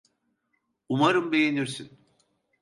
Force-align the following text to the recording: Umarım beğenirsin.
Umarım 0.89 1.31
beğenirsin. 1.31 1.99